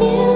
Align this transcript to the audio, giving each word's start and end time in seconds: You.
You. 0.00 0.31